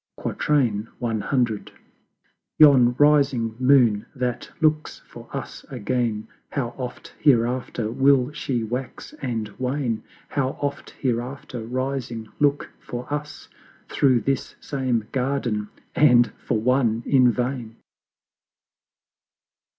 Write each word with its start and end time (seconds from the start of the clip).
C. 0.19 0.81
Yon 2.57 2.95
rising 2.97 3.55
Moon 3.59 4.05
that 4.15 4.49
looks 4.59 4.97
for 5.07 5.29
us 5.31 5.63
again 5.69 6.27
How 6.49 6.69
oft 6.75 7.13
hereafter 7.19 7.91
will 7.91 8.31
she 8.31 8.63
wax 8.63 9.13
and 9.21 9.49
wane; 9.59 10.01
How 10.29 10.57
oft 10.59 10.89
hereafter 10.99 11.63
rising 11.67 12.27
look 12.39 12.71
for 12.79 13.13
us 13.13 13.47
Through 13.89 14.21
this 14.21 14.55
same 14.59 15.05
Garden 15.11 15.69
and 15.93 16.31
for 16.47 16.59
one 16.59 17.03
in 17.05 17.31
vain! 17.31 17.75